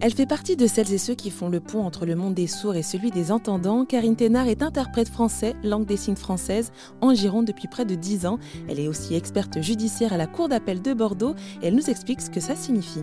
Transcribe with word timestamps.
Elle 0.00 0.14
fait 0.14 0.26
partie 0.26 0.54
de 0.54 0.68
celles 0.68 0.92
et 0.92 0.98
ceux 0.98 1.16
qui 1.16 1.28
font 1.28 1.48
le 1.48 1.58
pont 1.58 1.84
entre 1.84 2.06
le 2.06 2.14
monde 2.14 2.32
des 2.32 2.46
sourds 2.46 2.76
et 2.76 2.84
celui 2.84 3.10
des 3.10 3.32
entendants. 3.32 3.84
Karine 3.84 4.14
Thénard 4.14 4.46
est 4.46 4.62
interprète 4.62 5.08
français, 5.08 5.56
langue 5.64 5.86
des 5.86 5.96
signes 5.96 6.14
française, 6.14 6.70
en 7.00 7.14
Gironde 7.14 7.46
depuis 7.46 7.66
près 7.66 7.84
de 7.84 7.96
10 7.96 8.26
ans. 8.26 8.38
Elle 8.68 8.78
est 8.78 8.86
aussi 8.86 9.16
experte 9.16 9.60
judiciaire 9.60 10.12
à 10.12 10.16
la 10.16 10.28
Cour 10.28 10.48
d'appel 10.48 10.82
de 10.82 10.94
Bordeaux 10.94 11.34
et 11.62 11.66
elle 11.66 11.74
nous 11.74 11.90
explique 11.90 12.20
ce 12.20 12.30
que 12.30 12.38
ça 12.38 12.54
signifie. 12.54 13.02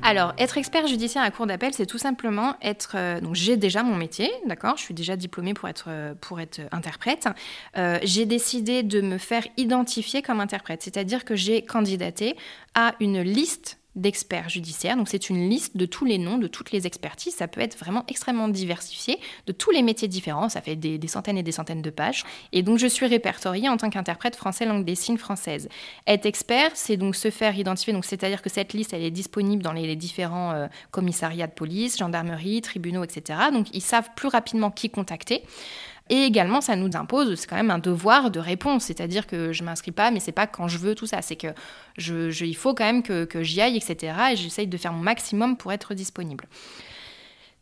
Alors, 0.00 0.32
être 0.38 0.56
expert 0.56 0.86
judiciaire 0.86 1.22
à 1.22 1.26
la 1.26 1.30
Cour 1.30 1.46
d'appel, 1.46 1.74
c'est 1.74 1.84
tout 1.84 1.98
simplement 1.98 2.54
être. 2.62 2.92
Euh, 2.94 3.20
j'ai 3.34 3.58
déjà 3.58 3.82
mon 3.82 3.96
métier, 3.96 4.30
d'accord 4.46 4.78
Je 4.78 4.82
suis 4.82 4.94
déjà 4.94 5.16
diplômée 5.16 5.52
pour 5.52 5.68
être, 5.68 5.88
euh, 5.88 6.14
interprète. 6.72 7.28
Euh, 7.76 7.98
j'ai 8.02 8.24
décidé 8.24 8.82
de 8.82 9.02
me 9.02 9.18
faire 9.18 9.46
identifier 9.58 10.22
comme 10.22 10.40
interprète, 10.40 10.82
c'est-à-dire 10.82 11.26
que 11.26 11.36
j'ai 11.36 11.60
candidaté 11.60 12.34
à 12.74 12.94
une 12.98 13.20
liste 13.20 13.79
d'experts 13.96 14.48
judiciaires. 14.48 14.96
Donc 14.96 15.08
c'est 15.08 15.30
une 15.30 15.48
liste 15.48 15.76
de 15.76 15.84
tous 15.86 16.04
les 16.04 16.18
noms, 16.18 16.38
de 16.38 16.46
toutes 16.46 16.70
les 16.70 16.86
expertises. 16.86 17.34
Ça 17.34 17.48
peut 17.48 17.60
être 17.60 17.76
vraiment 17.76 18.04
extrêmement 18.08 18.48
diversifié, 18.48 19.18
de 19.46 19.52
tous 19.52 19.70
les 19.70 19.82
métiers 19.82 20.08
différents. 20.08 20.48
Ça 20.48 20.60
fait 20.60 20.76
des, 20.76 20.98
centaines 21.08 21.38
et 21.38 21.42
des 21.42 21.52
centaines 21.52 21.82
de 21.82 21.90
pages. 21.90 22.24
Et 22.52 22.62
donc 22.62 22.78
je 22.78 22.86
suis 22.86 23.06
répertoriée 23.06 23.68
en 23.68 23.76
tant 23.76 23.90
qu'interprète 23.90 24.36
français 24.36 24.64
langue 24.64 24.84
des 24.84 24.94
signes 24.94 25.18
française. 25.18 25.68
Être 26.06 26.26
expert, 26.26 26.70
c'est 26.74 26.96
donc 26.96 27.16
se 27.16 27.30
faire 27.30 27.58
identifier. 27.58 27.92
Donc 27.92 28.04
c'est-à-dire 28.04 28.42
que 28.42 28.50
cette 28.50 28.72
liste, 28.72 28.92
elle 28.92 29.02
est 29.02 29.10
disponible 29.10 29.62
dans 29.62 29.72
les, 29.72 29.96
différents 29.96 30.52
euh, 30.52 30.66
commissariats 30.92 31.48
de 31.48 31.52
police, 31.52 31.98
gendarmerie, 31.98 32.60
tribunaux, 32.60 33.02
etc. 33.02 33.38
Donc 33.52 33.66
ils 33.74 33.82
savent 33.82 34.10
plus 34.14 34.28
rapidement 34.28 34.70
qui 34.70 34.88
contacter. 34.88 35.42
Et 36.10 36.24
également, 36.24 36.60
ça 36.60 36.74
nous 36.74 36.90
impose, 36.94 37.36
c'est 37.36 37.46
quand 37.46 37.56
même 37.56 37.70
un 37.70 37.78
devoir 37.78 38.32
de 38.32 38.40
réponse, 38.40 38.84
c'est-à-dire 38.86 39.28
que 39.28 39.52
je 39.52 39.62
m'inscris 39.62 39.92
pas, 39.92 40.10
mais 40.10 40.18
c'est 40.18 40.32
pas 40.32 40.48
quand 40.48 40.66
je 40.66 40.76
veux 40.76 40.96
tout 40.96 41.06
ça, 41.06 41.22
c'est 41.22 41.36
que 41.36 41.54
il 41.98 42.56
faut 42.56 42.74
quand 42.74 42.84
même 42.84 43.04
que, 43.04 43.42
j'y 43.42 43.60
aille, 43.60 43.76
etc. 43.76 44.14
Et 44.32 44.36
j'essaye 44.36 44.66
de 44.66 44.76
faire 44.76 44.92
mon 44.92 45.02
maximum 45.02 45.56
pour 45.56 45.72
être 45.72 45.94
disponible. 45.94 46.48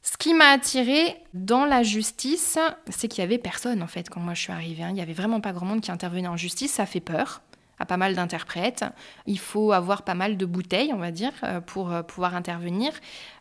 Ce 0.00 0.16
qui 0.16 0.32
m'a 0.32 0.46
attiré 0.46 1.16
dans 1.34 1.66
la 1.66 1.82
justice, 1.82 2.58
c'est 2.88 3.08
qu'il 3.08 3.20
y 3.22 3.24
avait 3.24 3.36
personne 3.36 3.82
en 3.82 3.86
fait 3.86 4.08
quand 4.08 4.20
moi 4.20 4.32
je 4.32 4.40
suis 4.40 4.52
arrivée. 4.52 4.82
Hein. 4.82 4.90
Il 4.92 4.96
y 4.96 5.02
avait 5.02 5.12
vraiment 5.12 5.42
pas 5.42 5.52
grand 5.52 5.66
monde 5.66 5.82
qui 5.82 5.90
intervenait 5.90 6.28
en 6.28 6.38
justice. 6.38 6.72
Ça 6.72 6.86
fait 6.86 7.00
peur 7.00 7.42
à 7.78 7.86
pas 7.86 7.96
mal 7.96 8.14
d'interprètes. 8.14 8.84
Il 9.26 9.38
faut 9.38 9.72
avoir 9.72 10.02
pas 10.02 10.14
mal 10.14 10.36
de 10.36 10.46
bouteilles, 10.46 10.92
on 10.92 10.98
va 10.98 11.10
dire, 11.10 11.32
euh, 11.44 11.60
pour 11.60 11.92
euh, 11.92 12.02
pouvoir 12.02 12.34
intervenir. 12.34 12.92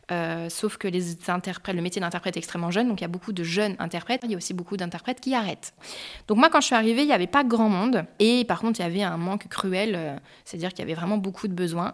Euh, 0.09 0.49
sauf 0.49 0.77
que 0.77 0.87
les 0.87 1.29
interprètes, 1.29 1.75
le 1.75 1.81
métier 1.81 1.99
d'interprète 1.99 2.37
est 2.37 2.39
extrêmement 2.39 2.71
jeune, 2.71 2.87
donc 2.87 3.01
il 3.01 3.03
y 3.03 3.05
a 3.05 3.09
beaucoup 3.09 3.33
de 3.33 3.43
jeunes 3.43 3.75
interprètes. 3.79 4.21
Il 4.23 4.31
y 4.31 4.33
a 4.35 4.37
aussi 4.37 4.53
beaucoup 4.53 4.77
d'interprètes 4.77 5.19
qui 5.19 5.35
arrêtent. 5.35 5.73
Donc 6.27 6.37
moi, 6.37 6.49
quand 6.49 6.61
je 6.61 6.67
suis 6.67 6.75
arrivée, 6.75 7.01
il 7.01 7.07
n'y 7.07 7.13
avait 7.13 7.27
pas 7.27 7.43
grand 7.43 7.69
monde. 7.69 8.05
Et 8.19 8.45
par 8.45 8.61
contre, 8.61 8.79
il 8.79 8.83
y 8.83 8.85
avait 8.85 9.03
un 9.03 9.17
manque 9.17 9.47
cruel, 9.49 10.21
c'est-à-dire 10.45 10.69
qu'il 10.69 10.79
y 10.79 10.83
avait 10.83 10.93
vraiment 10.93 11.17
beaucoup 11.17 11.47
de 11.47 11.53
besoins. 11.53 11.93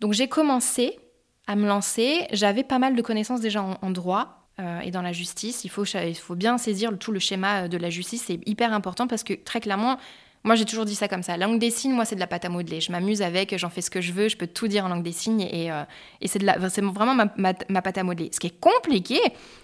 Donc 0.00 0.12
j'ai 0.12 0.28
commencé 0.28 0.98
à 1.46 1.56
me 1.56 1.66
lancer. 1.66 2.26
J'avais 2.32 2.62
pas 2.62 2.78
mal 2.78 2.94
de 2.94 3.00
connaissances 3.00 3.40
déjà 3.40 3.62
en, 3.62 3.90
droit. 3.90 4.50
et 4.82 4.90
dans 4.90 5.02
la 5.02 5.12
justice, 5.12 5.64
il 5.64 5.70
faut 5.70 6.34
bien 6.34 6.58
saisir 6.58 6.92
tout 6.98 7.12
le 7.12 7.20
schéma 7.20 7.68
de 7.68 7.78
la 7.78 7.88
justice, 7.88 8.24
c'est 8.26 8.40
hyper 8.46 8.74
important 8.74 9.06
parce 9.06 9.24
que 9.24 9.32
très 9.32 9.60
clairement, 9.60 9.96
moi, 10.44 10.56
j'ai 10.56 10.66
toujours 10.66 10.84
dit 10.84 10.94
ça 10.94 11.08
comme 11.08 11.22
ça. 11.22 11.38
La 11.38 11.46
langue 11.46 11.58
des 11.58 11.70
signes, 11.70 11.92
moi, 11.92 12.04
c'est 12.04 12.16
de 12.16 12.20
la 12.20 12.26
pâte 12.26 12.44
à 12.44 12.50
modeler. 12.50 12.82
Je 12.82 12.92
m'amuse 12.92 13.22
avec, 13.22 13.56
j'en 13.56 13.70
fais 13.70 13.80
ce 13.80 13.90
que 13.90 14.02
je 14.02 14.12
veux, 14.12 14.28
je 14.28 14.36
peux 14.36 14.46
tout 14.46 14.68
dire 14.68 14.84
en 14.84 14.88
langue 14.88 15.02
des 15.02 15.12
signes 15.12 15.40
et, 15.40 15.72
euh, 15.72 15.84
c'est 16.26 16.42
vraiment 16.82 17.14
ma, 17.14 17.32
ma, 17.36 17.82
pâte 17.82 17.96
à 17.96 18.02
modeler. 18.02 18.28
Ce 18.30 18.38
qui 18.38 18.48
est 18.48 18.60
compliqué, 18.60 19.18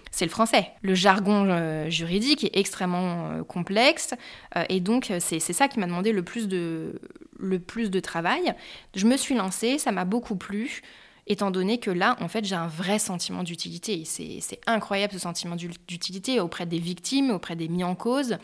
c'est 0.09 0.25
le 0.25 0.31
français. 0.31 0.71
Le 0.81 0.95
jargon 0.95 1.45
euh, 1.47 1.87
juridique 1.91 2.45
est 2.45 2.57
extrêmement 2.57 3.29
euh, 3.29 3.43
complexe 3.43 4.15
et 4.69 4.79
donc 4.79 5.13
c'est 5.19 5.39
ça 5.39 5.67
qui 5.67 5.79
m'a 5.79 5.85
demandé 5.85 6.11
le 6.11 6.23
plus, 6.23 6.47
de, 6.47 6.99
le 7.37 7.59
plus 7.59 7.91
de 7.91 7.99
travail. 7.99 8.55
Je 8.95 9.05
me 9.05 9.17
suis 9.17 9.35
lancée, 9.35 9.77
ça 9.77 9.91
m'a 9.91 10.03
beaucoup 10.03 10.35
plu 10.35 10.81
étant 11.27 11.51
donné 11.51 11.77
que 11.79 11.91
là, 11.91 12.17
en 12.19 12.27
fait, 12.27 12.43
j'ai 12.43 12.55
un 12.55 12.67
vrai 12.67 12.97
sentiment 12.97 13.43
d'utilité. 13.43 14.03
C'est 14.05 14.59
incroyable 14.65 15.13
ce 15.13 15.19
sentiment 15.19 15.55
d'utilité 15.55 16.39
auprès 16.39 16.65
des 16.65 16.79
victimes, 16.79 17.29
auprès 17.29 17.55
des 17.55 17.67
mis 17.67 17.83
en 17.83 17.93
cause. 17.93 18.37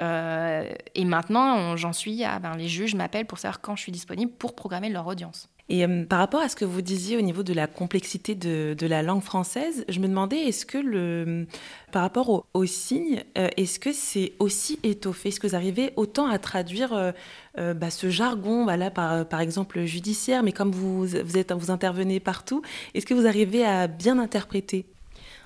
Euh, 0.00 0.70
et 0.94 1.04
maintenant, 1.04 1.76
j'en 1.76 1.92
suis 1.92 2.24
à. 2.24 2.38
Ben, 2.38 2.56
les 2.56 2.68
juges 2.68 2.94
m'appellent 2.94 3.26
pour 3.26 3.38
savoir 3.38 3.60
quand 3.60 3.76
je 3.76 3.82
suis 3.82 3.92
disponible 3.92 4.32
pour 4.32 4.54
programmer 4.54 4.88
leur 4.88 5.06
audience. 5.06 5.48
Et 5.70 5.84
euh, 5.84 6.06
par 6.06 6.20
rapport 6.20 6.40
à 6.40 6.48
ce 6.48 6.56
que 6.56 6.64
vous 6.64 6.80
disiez 6.80 7.18
au 7.18 7.20
niveau 7.20 7.42
de 7.42 7.52
la 7.52 7.66
complexité 7.66 8.34
de, 8.34 8.86
la 8.86 9.02
langue 9.02 9.22
française, 9.22 9.84
je 9.88 10.00
me 10.00 10.08
demandais, 10.08 10.38
est-ce 10.38 10.64
que 10.64 10.78
le, 10.78 11.46
par 11.92 12.00
rapport 12.00 12.46
aux 12.54 12.64
signes, 12.64 13.22
euh, 13.36 13.48
est-ce 13.58 13.78
que 13.78 13.92
c'est 13.92 14.32
aussi 14.38 14.78
étoffé? 14.82 15.28
Est-ce 15.28 15.40
que 15.40 15.46
vous 15.46 15.54
arrivez 15.54 15.92
autant 15.96 16.26
à 16.26 16.38
traduire 16.38 17.12
bah, 17.56 17.90
ce 17.90 18.08
jargon, 18.08 18.62
voilà, 18.62 18.90
par, 18.90 19.26
par 19.26 19.40
exemple 19.40 19.84
judiciaire, 19.84 20.42
mais 20.44 20.52
comme 20.52 20.70
vous, 20.70 21.06
vous, 21.06 21.36
êtes, 21.36 21.52
vous 21.52 21.70
intervenez 21.70 22.20
partout, 22.20 22.62
est-ce 22.94 23.04
que 23.04 23.14
vous 23.14 23.26
arrivez 23.26 23.64
à 23.64 23.88
bien 23.88 24.18
interpréter? 24.18 24.86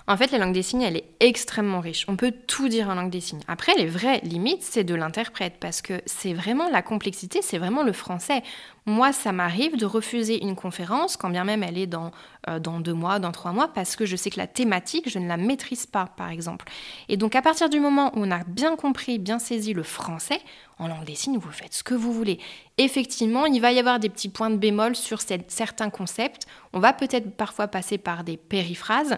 En 0.08 0.16
fait, 0.16 0.32
la 0.32 0.38
langue 0.38 0.52
des 0.52 0.62
signes, 0.62 0.82
elle 0.82 0.96
est 0.96 1.08
extrêmement 1.20 1.80
riche. 1.80 2.04
On 2.08 2.16
peut 2.16 2.32
tout 2.46 2.68
dire 2.68 2.88
en 2.88 2.94
langue 2.94 3.10
des 3.10 3.20
signes. 3.20 3.42
Après, 3.48 3.74
les 3.76 3.86
vraies 3.86 4.20
limites, 4.22 4.62
c'est 4.62 4.84
de 4.84 4.94
l'interprète, 4.94 5.54
parce 5.60 5.82
que 5.82 6.00
c'est 6.06 6.34
vraiment 6.34 6.68
la 6.68 6.82
complexité, 6.82 7.40
c'est 7.42 7.58
vraiment 7.58 7.82
le 7.82 7.92
français. 7.92 8.42
Moi, 8.84 9.12
ça 9.12 9.30
m'arrive 9.30 9.76
de 9.76 9.86
refuser 9.86 10.42
une 10.42 10.56
conférence, 10.56 11.16
quand 11.16 11.30
bien 11.30 11.44
même 11.44 11.62
elle 11.62 11.78
est 11.78 11.86
dans, 11.86 12.10
euh, 12.48 12.58
dans 12.58 12.80
deux 12.80 12.94
mois, 12.94 13.20
dans 13.20 13.30
trois 13.30 13.52
mois, 13.52 13.68
parce 13.68 13.94
que 13.94 14.06
je 14.06 14.16
sais 14.16 14.28
que 14.28 14.38
la 14.38 14.48
thématique, 14.48 15.08
je 15.08 15.20
ne 15.20 15.28
la 15.28 15.36
maîtrise 15.36 15.86
pas, 15.86 16.06
par 16.16 16.30
exemple. 16.30 16.66
Et 17.08 17.16
donc, 17.16 17.36
à 17.36 17.42
partir 17.42 17.68
du 17.68 17.78
moment 17.78 18.10
où 18.16 18.24
on 18.24 18.30
a 18.32 18.42
bien 18.42 18.74
compris, 18.74 19.20
bien 19.20 19.38
saisi 19.38 19.72
le 19.72 19.84
français, 19.84 20.40
en 20.80 20.88
langue 20.88 21.04
des 21.04 21.14
signes, 21.14 21.38
vous 21.38 21.52
faites 21.52 21.74
ce 21.74 21.84
que 21.84 21.94
vous 21.94 22.12
voulez. 22.12 22.40
Effectivement, 22.76 23.46
il 23.46 23.60
va 23.60 23.70
y 23.70 23.78
avoir 23.78 24.00
des 24.00 24.08
petits 24.08 24.28
points 24.28 24.50
de 24.50 24.56
bémol 24.56 24.96
sur 24.96 25.20
certains 25.20 25.90
concepts. 25.90 26.46
On 26.72 26.80
va 26.80 26.92
peut-être 26.92 27.36
parfois 27.36 27.68
passer 27.68 27.98
par 27.98 28.24
des 28.24 28.36
périphrases, 28.36 29.16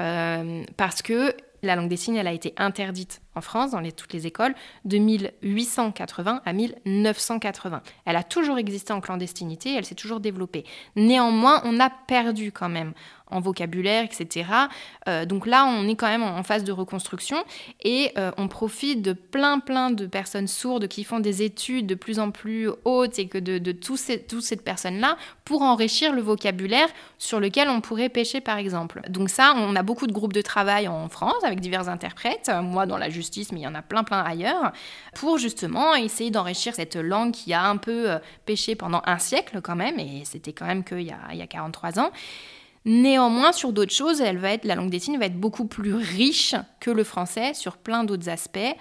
euh, 0.00 0.64
parce 0.76 1.02
que 1.02 1.36
la 1.62 1.76
langue 1.76 1.88
des 1.88 1.96
signes, 1.96 2.16
elle 2.16 2.26
a 2.26 2.32
été 2.32 2.52
interdite 2.56 3.20
en 3.34 3.40
France, 3.40 3.72
dans 3.72 3.82
toutes 3.90 4.12
les 4.12 4.26
écoles, 4.26 4.54
de 4.84 4.98
1880 4.98 6.42
à 6.44 6.52
1980. 6.52 7.82
Elle 8.04 8.16
a 8.16 8.22
toujours 8.22 8.58
existé 8.58 8.92
en 8.92 9.00
clandestinité, 9.00 9.74
elle 9.74 9.84
s'est 9.84 9.94
toujours 9.94 10.20
développée. 10.20 10.64
Néanmoins, 10.96 11.60
on 11.64 11.80
a 11.80 11.90
perdu 11.90 12.52
quand 12.52 12.68
même 12.68 12.92
en 13.34 13.40
vocabulaire, 13.40 14.04
etc. 14.04 14.48
Euh, 15.08 15.24
donc 15.24 15.46
là, 15.46 15.64
on 15.66 15.88
est 15.88 15.96
quand 15.96 16.06
même 16.06 16.22
en, 16.22 16.42
phase 16.42 16.62
de 16.62 16.72
reconstruction 16.72 17.38
et 17.82 18.12
euh, 18.18 18.30
on 18.36 18.48
profite 18.48 19.00
de 19.00 19.12
plein, 19.12 19.60
plein 19.60 19.90
de 19.90 20.06
personnes 20.06 20.46
sourdes 20.46 20.88
qui 20.88 21.04
font 21.04 21.20
des 21.20 21.42
études 21.42 21.86
de 21.86 21.94
plus 21.94 22.18
en 22.18 22.30
plus 22.30 22.68
hautes 22.84 23.18
et 23.18 23.26
que 23.26 23.38
de, 23.38 23.72
toutes 23.72 23.98
ces, 23.98 24.24
cette 24.40 24.62
personnes-là 24.62 25.16
pour 25.44 25.62
enrichir 25.62 26.12
le 26.12 26.20
vocabulaire 26.20 26.88
sur 27.18 27.40
lequel 27.40 27.68
on 27.68 27.80
pourrait 27.80 28.10
pêcher, 28.10 28.40
par 28.40 28.58
exemple. 28.58 29.00
Donc 29.08 29.30
ça, 29.30 29.54
on 29.56 29.74
a 29.74 29.82
beaucoup 29.82 30.06
de 30.06 30.12
groupes 30.12 30.34
de 30.34 30.42
travail 30.42 30.86
en 30.86 31.08
France 31.08 31.42
avec 31.44 31.60
divers 31.60 31.88
interprètes, 31.88 32.50
moi 32.62 32.86
dans 32.86 32.98
la 32.98 33.08
justice, 33.08 33.23
mais 33.52 33.60
il 33.60 33.62
y 33.62 33.66
en 33.66 33.74
a 33.74 33.82
plein, 33.82 34.04
plein 34.04 34.22
ailleurs, 34.22 34.72
pour 35.14 35.38
justement 35.38 35.94
essayer 35.94 36.30
d'enrichir 36.30 36.74
cette 36.74 36.96
langue 36.96 37.32
qui 37.32 37.52
a 37.52 37.64
un 37.64 37.76
peu 37.76 38.10
euh, 38.10 38.18
pêché 38.46 38.74
pendant 38.74 39.02
un 39.06 39.18
siècle 39.18 39.60
quand 39.62 39.76
même, 39.76 39.98
et 39.98 40.22
c'était 40.24 40.52
quand 40.52 40.66
même 40.66 40.84
qu'il 40.84 41.02
y 41.02 41.10
a, 41.10 41.20
il 41.32 41.38
y 41.38 41.42
a 41.42 41.46
43 41.46 41.98
ans. 41.98 42.10
Néanmoins, 42.86 43.52
sur 43.52 43.72
d'autres 43.72 43.94
choses, 43.94 44.20
elle 44.20 44.38
va 44.38 44.52
être, 44.52 44.64
la 44.64 44.74
langue 44.74 44.90
des 44.90 44.98
signes 44.98 45.18
va 45.18 45.26
être 45.26 45.40
beaucoup 45.40 45.64
plus 45.64 45.94
riche 45.94 46.54
que 46.80 46.90
le 46.90 47.02
français 47.02 47.54
sur 47.54 47.78
plein 47.78 48.04
d'autres 48.04 48.28
aspects. 48.28 48.76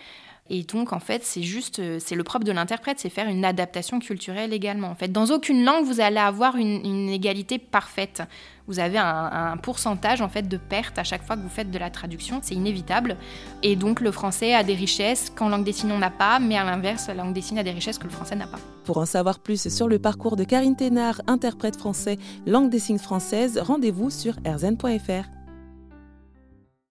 Et 0.50 0.64
donc, 0.64 0.92
en 0.92 1.00
fait, 1.00 1.24
c'est 1.24 1.42
juste, 1.42 1.80
euh, 1.80 2.00
c'est 2.02 2.16
le 2.16 2.24
propre 2.24 2.44
de 2.44 2.52
l'interprète, 2.52 3.00
c'est 3.00 3.10
faire 3.10 3.30
une 3.30 3.46
adaptation 3.46 4.00
culturelle 4.00 4.52
également. 4.52 4.90
En 4.90 4.96
fait, 4.96 5.08
dans 5.08 5.28
aucune 5.28 5.64
langue, 5.64 5.86
vous 5.86 6.02
allez 6.02 6.18
avoir 6.18 6.58
une, 6.58 7.10
égalité 7.10 7.60
parfaite. 7.60 8.22
Vous 8.68 8.80
avez 8.80 8.98
un, 8.98 9.58
pourcentage 9.58 10.22
en 10.22 10.30
fait 10.30 10.48
de 10.48 10.58
perte 10.58 10.98
à 10.98 11.04
chaque 11.04 11.24
fois 11.24 11.38
que 11.38 11.42
vous 11.42 11.50
faites 11.50 11.72
de 11.72 11.78
la 11.78 11.90
traduction, 11.90 12.40
c'est 12.42 12.56
inévitable. 12.56 13.18
Et 13.62 13.76
donc, 13.76 14.02
le 14.02 14.12
français 14.12 14.54
a 14.54 14.64
des 14.64 14.76
richesses 14.76 15.30
qu'en 15.30 15.48
langue 15.48 15.64
des 15.64 15.72
signes 15.72 15.92
on 15.92 16.00
n'a 16.00 16.10
pas, 16.10 16.40
mais 16.40 16.58
à 16.58 16.64
l'inverse, 16.64 17.08
la 17.08 17.14
langue 17.14 17.34
des 17.34 17.42
signes 17.42 17.60
a 17.60 17.64
des 17.64 17.72
richesses 17.72 17.98
que 17.98 18.06
le 18.06 18.10
français 18.10 18.36
n'a 18.36 18.48
pas. 18.48 18.60
Pour 18.84 18.98
en 18.98 19.06
savoir 19.06 19.40
plus 19.40 19.70
sur 19.70 19.88
le 19.88 20.00
parcours 20.00 20.36
de 20.36 20.44
Karine 20.44 20.76
Thénard, 20.76 21.22
interprète 21.28 21.78
français, 21.78 22.18
langue 22.46 22.70
des 22.70 22.80
signes 22.80 23.00
française, 23.00 23.58
rendez-vous 23.58 24.10
sur 24.10 24.36
rzn.fr. 24.46 25.43